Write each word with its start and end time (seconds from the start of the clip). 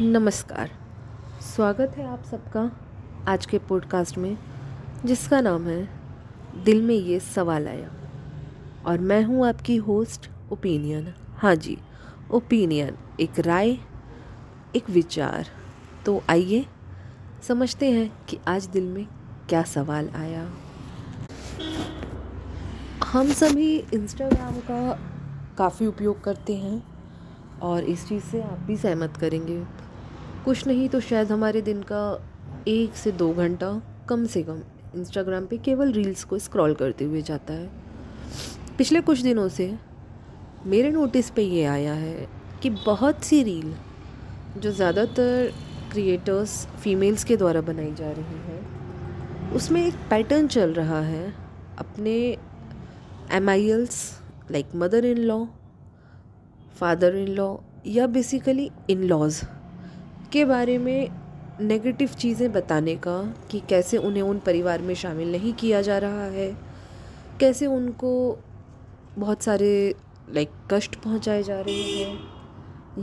नमस्कार। 0.00 0.70
स्वागत 1.54 1.94
है 1.96 2.06
आप 2.06 2.24
सबका 2.24 2.70
आज 3.28 3.46
के 3.46 3.58
पॉडकास्ट 3.58 4.18
में, 4.18 4.36
जिसका 5.04 5.40
नाम 5.40 5.66
है 5.66 5.88
दिल 6.64 6.82
में 6.82 6.94
ये 6.94 7.20
सवाल 7.20 7.68
आया। 7.68 7.90
और 8.86 8.98
मैं 8.98 9.22
हूँ 9.24 9.46
आपकी 9.48 9.76
होस्ट 9.76 10.30
ओपिनियन 10.52 11.12
हाँ 11.36 11.54
जी 11.54 11.78
ओपिनियन 12.30 12.96
एक 13.20 13.38
राय, 13.38 13.70
एक 14.76 14.90
विचार। 14.90 15.46
तो 16.06 16.22
आइए, 16.28 16.66
समझते 17.48 17.90
हैं 17.90 18.10
कि 18.28 18.38
आज 18.48 18.66
दिल 18.66 18.84
में 18.84 19.06
क्या 19.48 19.62
सवाल 19.62 20.08
आया। 20.08 20.50
हम 23.04 23.32
सभी 23.32 23.76
इंस्टाग्राम 23.94 24.60
का 24.70 24.98
काफ़ी 25.58 25.86
उपयोग 25.86 26.22
करते 26.24 26.56
हैं। 26.56 26.95
और 27.62 27.84
इस 27.84 28.06
चीज़ 28.08 28.24
से 28.24 28.40
आप 28.42 28.58
भी 28.58 28.76
सहमत 28.76 29.16
करेंगे। 29.16 29.62
कुछ 30.44 30.66
नहीं 30.66 30.88
तो 30.88 31.00
शायद 31.00 31.32
हमारे 31.32 31.60
दिन 31.62 31.82
का 31.82 32.02
एक 32.68 32.96
से 32.96 33.12
दो 33.12 33.32
घंटा 33.34 33.70
कम 34.08 34.24
से 34.26 34.42
कम 34.42 34.60
इंस्टाग्राम 34.96 35.46
पे 35.46 35.58
केवल 35.58 35.92
रील्स 35.92 36.24
को 36.24 36.38
स्क्रॉल 36.38 36.74
करते 36.74 37.04
हुए 37.04 37.22
जाता 37.22 37.54
है। 37.54 37.70
पिछले 38.78 39.00
कुछ 39.00 39.20
दिनों 39.20 39.48
से 39.48 39.74
मेरे 40.66 40.90
नोटिस 40.90 41.30
पे 41.30 41.42
ये 41.42 41.64
आया 41.64 41.92
है 41.94 42.28
कि 42.62 42.70
बहुत 42.70 43.24
सी 43.24 43.42
रील 43.42 43.74
जो 44.58 44.70
ज़्यादातर 44.72 45.52
क्रिएटर्स 45.92 46.66
फीमेल्स 46.82 47.24
के 47.24 47.36
द्वारा 47.36 47.60
बनाई 47.60 47.92
जा 47.94 48.10
रही 48.10 48.38
हैं, 48.40 49.52
उसमें 49.52 49.84
एक 49.86 49.94
पैटर्न 50.10 50.46
चल 50.46 50.72
रहा 50.72 51.00
है 51.00 51.32
अपने 51.78 52.16
M 53.32 53.50
I 53.50 53.68
L's 53.70 53.98
like 54.50 54.74
mother 54.74 55.04
in 55.04 55.18
law 55.18 55.44
father 56.76 57.16
in 57.16 57.28
law 57.28 57.54
या 57.86 58.06
बेसिकली 58.06 58.70
इन 58.90 59.02
लॉज़ 59.02 59.44
के 60.32 60.44
बारे 60.44 60.76
में 60.78 61.08
नेगेटिव 61.60 62.08
चीज़ें 62.08 62.52
बताने 62.52 62.94
का 62.96 63.20
कि 63.50 63.60
कैसे 63.68 63.96
उन्हें 63.96 64.22
उन 64.22 64.38
परिवार 64.38 64.82
में 64.82 64.94
शामिल 64.94 65.32
नहीं 65.32 65.52
किया 65.52 65.80
जा 65.82 65.98
रहा 65.98 66.24
है, 66.24 66.50
कैसे 67.40 67.66
उनको 67.66 68.12
बहुत 69.18 69.42
सारे 69.42 69.94
लाइक 70.34 70.50
कष्ट 70.70 70.96
पहुँचाए 70.96 71.42
जा 71.42 71.60
रहे 71.60 71.74
हैं, 71.74 72.18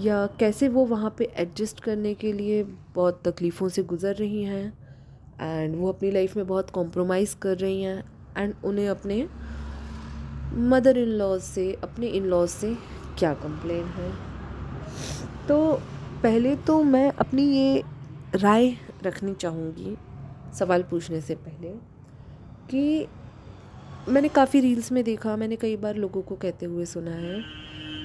या 0.02 0.26
कैसे 0.40 0.68
वो 0.68 0.86
वहाँ 0.86 1.14
पे 1.18 1.32
एडजस्ट 1.38 1.80
करने 1.80 2.14
के 2.14 2.34
लिए 2.34 2.64
बहुत 2.96 3.22
तकलीफ़ों 3.28 3.70
से 3.70 3.84
गुज़र 3.84 4.16
रही 4.16 4.44
हैं 4.44 4.66
एंड 5.42 5.76
वो 5.76 5.90
अपनी 5.90 6.12
लाइफ 6.12 6.36
में 6.38 6.46
बहुत 6.48 6.70
कॉम्प्रोमाइज़ 6.70 7.36
कर 7.42 7.58
रही 7.58 7.82
हैं 7.82 8.04
एंड 8.38 8.54
उन्हें 8.66 8.88
अपने 8.90 9.28
मदर 10.70 10.98
इन 10.98 11.10
लॉज 11.10 11.42
से, 11.42 11.72
अपने 11.84 12.08
इन 12.08 12.26
लॉज 12.26 12.50
से 12.50 12.76
क्या 13.20 13.34
कंप्लेन 13.34 13.86
है? 13.86 14.12
तो 15.48 15.74
पहले 16.24 16.56
तो 16.56 16.82
मैं 16.84 17.12
अपनी 17.12 17.44
ये 17.44 17.84
राय 18.36 18.76
रखनी 19.04 19.34
चाहूँगी 19.34 19.96
सवाल 20.60 20.84
पूछने 20.84 21.22
से 21.22 21.36
पहले 21.36 21.70
कि 22.70 23.08
मैंने 24.10 24.30
काफ़ी 24.30 24.60
रील्स 24.60 24.92
में 24.92 25.04
देखा, 25.04 25.36
मैंने 25.38 25.56
कई 25.56 25.76
बार 25.78 25.96
लोगों 25.96 26.22
को 26.22 26.36
कहते 26.36 26.66
हुए 26.66 26.86
सुना 26.86 27.12
है 27.12 27.42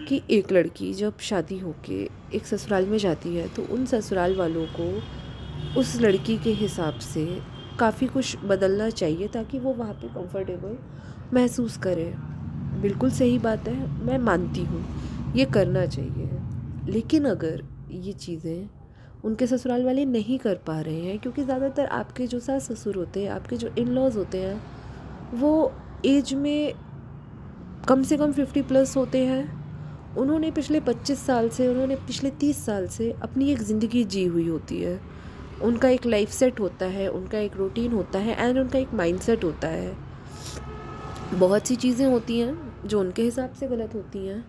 कि 0.09 0.21
एक 0.31 0.53
लड़की 0.53 0.93
जब 0.95 1.19
शादी 1.19 1.59
होके 1.59 2.03
एक 2.35 2.47
ससुराल 2.47 2.87
में 2.87 2.99
जाती 2.99 3.37
है 3.37 3.49
तो 3.49 3.63
उन 3.71 3.87
ससुराल 3.87 4.37
वालों 4.37 4.67
को 4.79 5.81
उस 5.81 5.97
लड़की 6.01 6.39
के 6.39 6.51
हिसाब 6.53 6.99
से 6.99 7.27
काफ़ी 7.79 8.07
कुछ 8.07 8.37
बदलना 8.45 8.91
चाहिए 8.91 9.29
ताकि 9.29 9.59
वो 9.59 9.73
वहाँ 9.73 9.95
पे 9.95 10.09
कंफर्टेबल 10.09 10.79
महसूस 11.33 11.77
करे। 11.77 12.15
बिल्कुल 12.79 13.11
सही 13.11 13.39
बात 13.39 13.69
है, 13.69 14.05
मैं 14.05 14.19
मानती 14.19 14.65
हूँ, 14.65 14.85
ये 15.37 15.45
करना 15.45 15.85
चाहिए। 15.87 16.93
लेकिन 16.93 17.25
अगर 17.25 17.63
ये 17.91 18.13
चीज़ें 18.13 18.69
उनके 19.25 19.47
ससुराल 19.47 19.85
वाले 19.85 20.05
नहीं 20.05 20.39
कर 20.39 20.55
पा 20.67 20.81
रहे 20.81 21.01
हैं, 21.01 21.19
क्योंकि 21.19 21.45
ज़्यादातर 21.45 21.87
आपके 21.87 22.27
जो 22.27 22.39
सास 22.41 22.71
ससुर 22.73 22.97
होते 22.97 23.23
हैं, 23.23 23.31
आपके 23.31 23.57
जो 23.57 23.69
इन 23.79 23.89
लॉज 23.89 24.17
होते 24.17 24.39
हैं, 24.39 24.61
वो 25.35 25.73
एज 26.07 26.33
में 26.35 26.73
कम 27.89 28.03
से 28.03 28.17
कम 28.17 28.33
फिफ्टी 28.33 28.63
प्लस 28.63 28.97
होते 28.97 29.25
हैं। 29.27 30.15
उन्होंने 30.17 30.51
पिछले 30.51 30.81
पच्चीस 30.81 31.25
साल 31.27 31.49
से, 31.49 31.69
उन्होंने 31.69 31.97
पिछले 31.97 32.31
तीस 32.31 32.65
साल 32.67 32.87
से 32.87 33.11
अपनी 33.23 33.51
एक 33.53 33.63
ज़िंदगी 33.63 34.05
जी 34.05 34.25
हुई 34.27 34.47
होती 34.49 34.81
है। 34.83 34.99
उनका 35.63 35.89
एक 35.89 36.07
लाइफ 36.07 36.31
सेट 36.31 36.61
होता 36.61 36.87
है, 36.87 37.09
उनका 37.09 37.39
एक 37.39 37.57
रूटीन 37.57 37.93
होता 37.93 38.19
है 38.19 38.37
एंड 38.39 38.59
उनका 38.59 38.79
एक 38.79 38.95
माइंड 38.95 39.21
सेट 39.21 39.45
होता 39.45 39.69
है। 39.69 39.97
बहुत 41.35 41.67
सी 41.67 41.77
चीज़ें 41.77 42.07
होती 42.07 42.39
हैं 42.41 42.68
जो 42.87 43.01
उनके 43.01 43.23
हिसाब 43.23 43.53
से 43.53 43.69
गलत 43.69 43.95
होती 43.95 44.27
हैं 44.27 44.45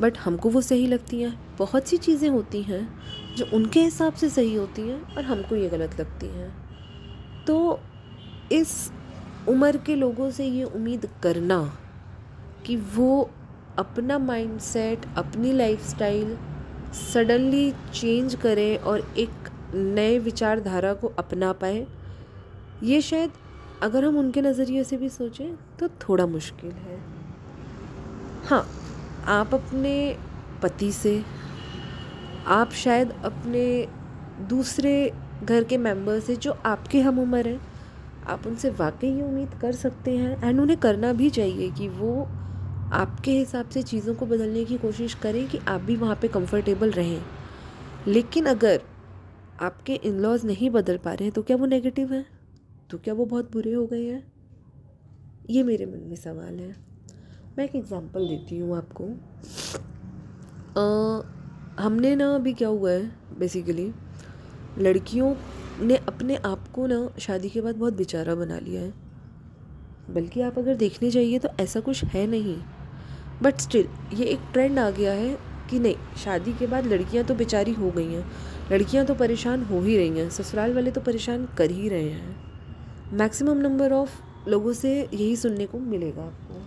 बट 0.00 0.18
हमको 0.18 0.50
वो 0.50 0.60
सही 0.60 0.86
लगती 0.86 1.20
हैं। 1.22 1.56
बहुत 1.58 1.88
सी 1.88 1.96
चीज़ें 1.98 2.28
होती 2.30 2.62
हैं 2.62 2.86
जो 3.36 3.46
उनके 3.54 3.82
हिसाब 3.82 4.14
से 4.14 4.28
सही 4.30 4.54
होती 4.54 4.82
हैं 4.82 5.16
और 5.16 5.24
हमको 5.24 5.56
ये 5.56 5.68
गलत 5.68 6.00
लगती 6.00 6.26
हैं। 6.28 6.50
तो 7.46 7.80
इस 8.52 8.90
उम्र 9.48 9.76
के 9.76 9.94
लोगों 9.96 10.30
से 10.30 10.46
ये 10.46 10.64
उम्मीद 10.64 11.08
करना 11.22 11.60
कि 12.66 12.76
वो 12.96 13.30
अपना 13.78 14.18
माइंडसेट 14.18 15.06
अपनी 15.16 15.52
लाइफस्टाइल 15.52 16.36
सडनली 16.94 17.70
चेंज 17.94 18.34
करें 18.34 18.76
और 18.78 19.06
एक 19.18 19.50
नए 19.74 20.18
विचारधारा 20.18 20.92
को 20.94 21.12
अपना 21.18 21.52
पाए, 21.52 21.86
ये 22.82 23.00
शायद 23.00 23.30
अगर 23.82 24.04
हम 24.04 24.18
उनके 24.18 24.42
नज़रिए 24.42 24.84
से 24.84 24.96
भी 24.96 25.08
सोचें 25.08 25.54
तो 25.78 25.88
थोड़ा 26.00 26.26
मुश्किल 26.26 26.70
है। 26.70 26.98
हाँ 28.42 28.66
आप 29.26 29.54
अपने 29.54 30.16
पति 30.62 30.90
से, 30.92 31.22
आप 32.46 32.72
शायद 32.72 33.10
अपने 33.24 33.88
दूसरे 34.48 35.12
घर 35.44 35.64
के 35.64 35.78
मेंबर 35.78 36.20
से 36.20 36.36
जो 36.36 36.52
आपके 36.66 37.00
हम 37.00 37.18
उम्र 37.18 37.48
हैं, 37.48 37.60
आप 38.26 38.46
उनसे 38.46 38.70
वाकई 38.70 39.08
ये 39.08 39.22
उम्मीद 39.22 39.54
कर 39.60 39.72
सकते 39.72 40.16
हैं 40.16 40.48
एंड 40.48 40.60
उन्हें 40.60 40.78
करना 40.80 41.12
भी 41.12 41.30
चाहिए 41.30 41.70
कि 41.70 41.88
वो 41.88 42.22
आपके 42.92 43.38
हिसाब 43.38 43.68
से 43.68 43.82
चीज़ों 43.82 44.14
को 44.14 44.26
बदलने 44.26 44.64
की 44.64 44.78
कोशिश 44.78 45.14
करें 45.14 45.48
कि 45.48 45.58
आप 45.58 45.80
भी 45.80 45.96
वहाँ 45.96 46.18
पे 46.22 46.28
कंफर्टेबल 46.28 46.90
रहें। 46.90 47.22
लेकिन 48.06 48.46
अगर 48.46 48.80
आपके 49.60 49.94
इन 49.94 50.20
लॉज 50.20 50.46
नहीं 50.46 50.70
बदल 50.70 50.96
पा 50.96 51.12
रहे 51.12 51.24
हैं 51.24 51.32
तो 51.32 51.42
क्या 51.42 51.56
वो 51.56 51.66
नेगेटिव 51.66 52.12
हैं? 52.12 52.26
तो 52.90 52.98
क्या 52.98 53.14
वो 53.14 53.24
बहुत 53.24 53.52
बुरे 53.52 53.72
हो 53.72 53.86
गए 53.86 54.04
हैं? 54.04 54.32
ये 55.50 55.62
मेरे 55.62 55.86
मन 55.86 56.08
में 56.08 56.16
सवाल 56.16 56.58
है। 56.60 56.91
मैं 57.58 57.64
एक 57.64 57.74
एग्ज़ाम्पल 57.76 58.26
देती 58.28 58.58
हूँ 58.58 58.76
आपको। 58.76 59.04
हमने 61.82 62.14
ना 62.16 62.34
अभी 62.34 62.52
क्या 62.52 62.68
हुआ 62.68 62.90
है 62.90 63.38
बेसिकली 63.38 63.92
लड़कियों 64.78 65.34
ने 65.80 65.96
अपने 65.98 66.36
आप 66.36 66.68
को 66.74 66.86
ना 66.86 67.08
शादी 67.20 67.48
के 67.50 67.60
बाद 67.60 67.76
बहुत 67.76 67.94
बेचारा 67.94 68.34
बना 68.34 68.58
लिया 68.58 68.82
है। 68.82 68.92
बल्कि 70.10 70.40
आप 70.40 70.58
अगर 70.58 70.74
देखने 70.76 71.10
जाइए 71.10 71.38
तो 71.38 71.48
ऐसा 71.60 71.80
कुछ 71.80 72.04
है 72.04 72.26
नहीं। 72.26 72.56
बट 73.42 73.60
स्टिल 73.60 73.88
ये 74.14 74.24
एक 74.24 74.40
ट्रेंड 74.52 74.78
आ 74.78 74.90
गया 74.90 75.12
है 75.12 75.36
कि 75.70 75.78
नहीं, 75.78 75.94
शादी 76.16 76.52
के 76.52 76.66
बाद 76.66 76.86
लड़कियाँ 76.86 77.24
तो 77.24 77.34
बेचारी 77.34 77.72
हो 77.72 77.90
गई 77.90 78.12
हैं। 78.12 78.24
लड़कियाँ 78.72 79.04
तो 79.06 79.14
परेशान 79.14 79.62
हो 79.64 79.80
ही 79.80 79.96
रही 79.96 80.18
हैं। 80.18 80.28
ससुराल 80.30 80.74
वाले 80.74 80.90
तो 80.90 81.00
परेशान 81.02 81.48
कर 81.58 81.70
ही 81.70 81.88
रहे 81.88 82.10
हैं। 82.10 82.36
मैक्सिमम 83.14 83.58
नंबर 83.58 83.92
ऑफ़ 83.92 84.20
लोगों 84.48 84.72
से 84.74 85.00
यही 85.02 85.34
सुनने 85.36 85.66
को 85.66 85.78
मिलेगा 85.80 86.22
आपको 86.22 86.60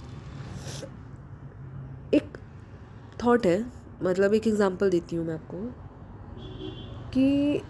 एक 2.14 2.38
थॉट 3.26 3.46
है 3.46 3.60
मतलब 4.04 4.34
एक 4.34 4.48
एग्ज़ाम्पल 4.48 4.90
देती 4.90 5.16
हूँ 5.16 5.26
मैं 5.26 5.34
आपको, 5.34 5.58
कि 7.14 7.62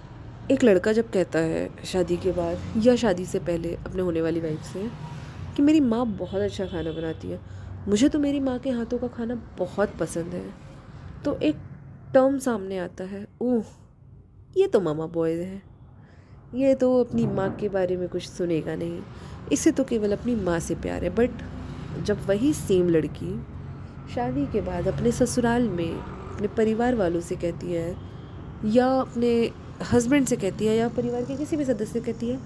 एक 0.52 0.64
लड़का 0.64 0.92
जब 0.94 1.10
कहता 1.12 1.40
है 1.42 1.70
शादी 1.86 2.18
के 2.18 2.32
बाद 2.32 2.74
या 2.86 2.96
शादी 2.96 3.26
से 3.26 3.40
पहले 3.42 3.74
अपने 3.76 4.02
होने 4.02 4.22
वाली 4.22 4.40
वाइफ 4.40 4.64
से 4.64 4.90
कि 5.56 5.62
मेरी 5.62 5.80
माँ 5.82 6.06
बहुत 6.08 6.42
अच्छा 6.42 6.66
खाना 6.66 6.92
बनाती 6.92 7.28
है, 7.28 7.40
मुझे 7.88 8.10
तो 8.10 8.20
मेरी 8.20 8.40
माँ 8.40 8.58
के 8.60 8.70
हाथों 8.70 8.98
का 8.98 9.08
खाना 9.08 9.36
बहुत 9.60 9.96
पसंद 10.00 10.34
है। 10.34 10.44
तो 11.26 11.36
एक 11.40 11.56
टर्म 12.14 12.38
सामने 12.40 12.78
आता 12.78 13.04
है, 13.04 13.26
ओह, 13.42 13.64
ये 14.58 14.68
तो 14.68 14.82
मामा 14.82 15.06
बॉयज़ 15.08 15.42
है, 15.42 15.62
ये 16.56 16.74
तो 16.76 17.00
अपनी 17.04 17.26
माँ 17.28 17.50
के 17.56 17.70
बारे 17.70 17.98
में 17.98 18.08
कुछ 18.10 18.28
सुनेगा 18.28 18.76
नहीं, 18.76 19.02
इसे 19.52 19.72
तो 19.72 19.84
केवल 19.84 20.12
अपनी 20.12 20.36
माँ 20.36 20.60
से 20.60 20.76
प्यार 20.76 21.04
है। 21.04 21.10
बट 21.16 21.44
जब 22.04 22.26
वही 22.28 22.54
सेम 22.54 22.90
लड़की 22.90 23.34
शादी 24.14 24.46
के 24.46 24.62
बाद 24.62 24.88
अपने 24.88 25.12
ससुराल 25.12 25.68
में 25.70 25.92
अपने 25.92 26.48
परिवार 26.48 26.96
वालों 26.96 27.22
से 27.22 27.36
कहती 27.36 27.72
है, 27.72 27.96
या 28.66 28.88
अपने 29.00 29.30
हस्बैंड 29.92 30.28
से 30.28 30.36
कहती 30.36 30.66
है, 30.66 30.76
या 30.76 30.88
परिवार 30.90 31.24
के 31.26 31.36
किसी 31.38 31.58
भी 31.58 31.66
सदस्य 31.66 31.94
से 31.94 32.00
कहती 32.02 32.30
है, 32.30 32.40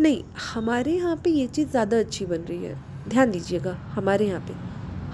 नहीं, 0.00 0.22
हमारे 0.54 0.92
यहाँ 0.92 1.16
पे 1.24 1.30
ये 1.30 1.46
चीज़ 1.48 1.68
ज़्यादा 1.68 1.98
अच्छी 1.98 2.26
बन 2.26 2.40
रही 2.40 2.64
है। 2.64 2.76
ध्यान 3.08 3.30
दीजिएगा, 3.30 3.72
हमारे 3.94 4.26
यहाँ 4.26 4.40
पे। 4.40 4.54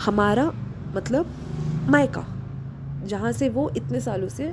हमारा 0.05 0.51
मतलब 0.95 1.35
मायका, 1.91 2.25
जहाँ 3.07 3.33
से 3.33 3.49
वो 3.49 3.69
इतने 3.77 4.01
सालों 4.01 4.29
से 4.29 4.53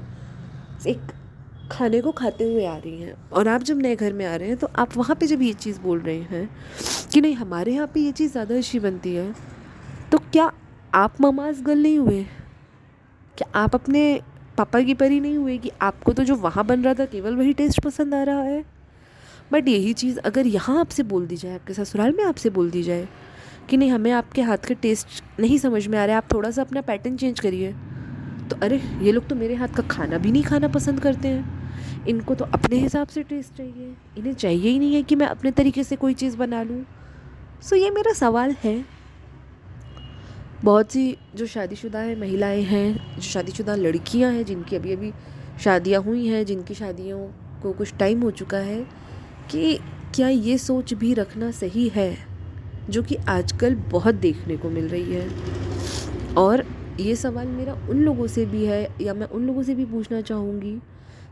एक 0.88 1.12
खाने 1.72 2.02
को 2.02 2.12
खाते 2.12 2.44
हुए 2.44 2.66
आ 2.66 2.76
रही 2.78 3.02
हैं। 3.02 3.14
और 3.32 3.48
आप 3.48 3.64
जब 3.64 3.78
नए 3.78 3.96
घर 3.96 4.14
में 4.14 4.26
आ 4.26 4.36
रहे 4.36 4.48
हैं 4.48 4.58
तो 4.58 4.68
आप 4.76 4.98
वहाँ 4.98 5.16
पे 5.16 5.28
जब 5.28 5.42
ये 5.42 5.54
चीज़ 5.56 5.80
बोल 5.82 6.00
रहे 6.00 6.20
हैं 6.22 6.50
कि 7.14 7.22
नहीं, 7.22 7.36
हमारे 7.36 7.74
यहाँ 7.74 7.88
पे 7.94 8.00
ये 8.00 8.12
चीज़ 8.12 8.32
ज़्यादा 8.32 8.56
अच्छी 8.56 8.80
बनती 8.80 9.14
है 9.16 9.34
तो 10.12 10.18
क्या 10.34 10.52
आप 10.96 11.22
ममाज 11.22 11.62
गल 11.62 11.84
नहीं 11.84 12.00
हुए? 12.00 12.24
क्या 13.38 13.60
आप 13.60 13.76
अपने 13.76 14.22
पापा 14.58 14.82
की 14.82 14.94
परी 14.94 15.20
नहीं 15.20 15.38
हुए 15.38 15.58
कि 15.58 15.72
आपको 15.82 16.14
तो 16.14 16.24
जो 16.24 16.36
वहाँ 16.36 16.66
बन 16.66 16.84
रहा 16.84 16.94
था 16.94 17.06
केवल 17.06 17.36
वही 17.36 17.54
टेस्ट 17.54 17.80
पसंद 17.80 18.16
आ 18.16 18.24
रहा 18.24 18.42
है? 18.42 18.66
बट 19.52 19.68
यही 19.68 19.94
चीज़ 19.94 20.20
अगर 20.20 20.48
यहाँ 20.48 20.80
आपसे 20.80 21.04
बोल 21.04 21.28
दी 21.28 21.36
जाए, 21.36 21.56
आपके 21.56 21.74
ससुराल 21.74 22.12
में 22.12 22.24
आपसे 22.24 22.50
बोल 22.50 22.72
दी 22.72 22.84
जाए 22.84 23.08
कि 23.70 23.78
नहीं, 23.78 23.92
हमें 23.92 24.12
आपके 24.12 24.42
हाथ 24.42 24.58
का 24.58 24.74
टेस्ट 24.74 25.08
नहीं 25.40 25.58
समझ 25.58 25.88
में 25.88 26.00
आ 26.00 26.06
रहा 26.06 26.16
है 26.16 26.18
आप 26.18 26.34
थोड़ा 26.34 26.52
सा 26.52 26.62
अपना 26.62 26.82
पैटर्न 26.82 27.18
चेंज 27.18 27.40
करिए। 27.40 27.72
तो 28.50 28.56
अरे, 28.64 28.82
ये 29.02 29.12
लोग 29.12 29.28
तो 29.28 29.36
मेरे 29.36 29.56
हाथ 29.56 29.68
का 29.68 29.84
खाना 29.84 30.18
भी 30.18 30.32
नहीं 30.32 30.44
खाना 30.44 30.68
पसंद 30.68 31.00
करते 31.00 31.28
हैं। 31.28 32.06
इनको 32.08 32.36
तो 32.36 32.46
अपने 32.46 32.76
हिसाब 32.76 33.08
से 33.08 33.24
टेस्ट 33.24 33.54
चाहिए। 33.54 33.96
इन्हें 34.18 34.34
चाहिए 34.34 34.70
ही 34.70 34.80
नहीं 34.80 34.96
है 34.96 35.04
कि 35.04 35.16
मैं 35.16 35.28
अपने 35.28 35.52
तरीके 35.52 35.84
से 35.84 35.96
कोई 35.96 36.14
चीज़ 36.14 36.38
बना 36.38 36.64
लूँ। 36.64 36.86
सो 37.62 37.76
ये 37.76 37.90
मेरा 37.90 38.14
सवाल 38.14 38.56
है। 38.64 38.93
बहुत 40.64 40.92
सी 40.92 41.18
जो 41.36 41.46
शादीशुदा 41.48 42.00
है, 42.00 42.20
महिलाएँ 42.20 42.62
हैं, 42.62 43.16
जो 43.16 43.22
शादीशुदा 43.22 43.76
लड़कियाँ 43.76 44.32
हैं, 44.32 44.46
जिनकी 44.46 44.76
अभी 44.76 44.94
अभी 44.94 45.12
शादियाँ 45.64 46.02
हुई 46.02 46.28
हैं, 46.28 46.46
जिनकी 46.46 46.74
शादियों 46.74 47.20
को 47.64 47.74
कुछ 47.74 47.94
टाइम 47.94 48.22
हो 48.22 48.32
चुका 48.32 48.58
है, 48.58 48.88
कि 49.52 49.80
क्या 50.16 50.28
ये 50.28 50.58
सोच 50.58 50.94
भी 50.94 51.14
रखना 51.14 51.52
सही 51.52 51.88
है, 51.88 52.18
जो 52.90 53.04
कि 53.04 53.16
आजकल 53.16 53.76
बहुत 53.76 54.16
देखने 54.16 54.58
को 54.58 54.70
मिल 54.70 54.88
रही 54.88 55.14
है? 55.14 55.30
और 56.38 56.66
ये 57.00 57.16
सवाल 57.16 57.48
मेरा 57.48 57.74
उन 57.74 57.98
लोगों 57.98 58.28
से 58.28 58.46
भी 58.46 58.66
है, 58.66 58.90
या 59.02 59.14
मैं 59.14 59.28
उन 59.28 59.48
लोगों 59.48 59.64
से 59.64 59.76
भी 59.76 59.86
पूछना 59.86 60.22
चाहूँगी, 60.22 60.80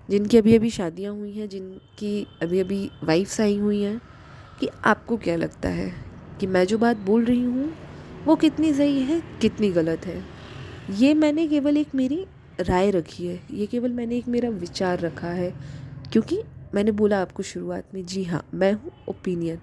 जिनकी 0.10 0.38
अभी 0.38 0.56
अभी 0.56 0.70
शादियाँ 0.70 1.14
हुई 1.14 1.32
हैं, 1.32 1.50
जिनकी 1.50 2.28
अभी 2.42 2.60
अभी 2.60 2.92
वाइफ्स 3.04 3.42
आई 3.42 3.58
हुई 3.58 3.82
हैं, 3.82 4.02
कि 4.60 4.68
आपको 4.86 5.18
क्या 5.18 5.36
लगता 5.36 5.70
है? 5.70 5.94
कि 6.40 6.48
मैं 6.48 6.68
जो 6.68 6.78
बात 6.78 6.98
बोल 6.98 7.26
रही 7.26 7.44
हूँ 7.44 7.91
वो 8.26 8.36
कितनी 8.36 8.74
सही 8.74 9.02
है, 9.02 9.22
कितनी 9.42 9.70
गलत 9.72 10.06
है। 10.06 10.24
ये 10.92 11.14
मैंने 11.14 11.48
केवल 11.48 11.78
एक 11.78 11.96
मेरी 11.96 12.26
राय 12.60 12.92
रखी 12.92 13.28
है। 13.28 13.40
ये 13.52 13.66
केवल 13.66 13.92
मैंने 13.92 14.18
एक 14.18 14.28
मेरा 14.28 14.50
विचार 14.50 15.00
रखा 15.00 15.28
है। 15.28 15.54
क्योंकि 16.12 16.42
मैंने 16.76 16.92
बोला 16.92 17.22
आपको 17.22 17.44
शुरुआत 17.44 17.86
में, 17.94 18.06
जी 18.06 18.24
हाँ 18.24 18.46
मैं 18.54 18.74
हूँ 18.74 18.92
ओपिनियन 19.08 19.58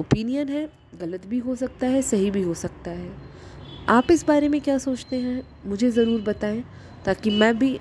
ओपिनियन 0.00 0.48
है, 0.48 0.68
गलत 1.00 1.26
भी 1.26 1.38
हो 1.38 1.56
सकता 1.56 1.86
है, 1.86 2.02
सही 2.02 2.30
भी 2.30 2.42
हो 2.42 2.54
सकता 2.54 2.90
है। 2.90 3.12
आप 3.88 4.10
इस 4.10 4.26
बारे 4.26 4.48
में 4.48 4.60
क्या 4.60 4.78
सोचते 4.78 5.16
हैं, 5.16 5.42
मुझे 5.66 5.90
ज़रूर 5.90 6.20
बताएँ, 6.20 6.64
ताकि 7.04 7.30
मैं 7.30 7.58
भी 7.58 7.78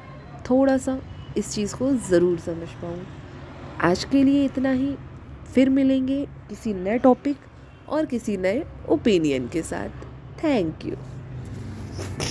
थोड़ा 0.50 0.78
सा 0.78 1.00
इस 1.38 1.54
चीज़ 1.54 1.76
को 1.76 1.92
ज़रूर 1.94 2.40
समझ 2.40 2.68
पाऊँ। 2.68 3.06
आज 3.82 4.04
के 4.04 4.24
लिए 4.24 4.46
इतना 4.46 4.72
ही। 4.72 4.96
फिर 5.56 5.70
मिलेंगे 5.70 6.26
किसी 6.50 6.74
नए 6.74 6.98
टॉपिक 6.98 7.38
और 7.90 8.06
किसी 8.06 8.38
नए 8.38 8.64
ओपिनियन 8.90 9.48
के 9.48 9.62
साथ। 9.62 10.06
Thank 10.44 10.86
you 10.86 10.96